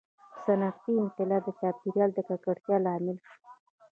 [0.43, 3.35] •صنعتي انقلاب د چاپېریال د ککړتیا لامل شو.